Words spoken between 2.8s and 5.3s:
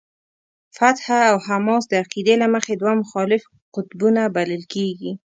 دوه مخالف قطبونه بلل کېږي.